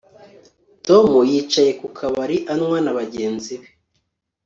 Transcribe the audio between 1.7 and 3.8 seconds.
ku kabari anywa na bagenzi be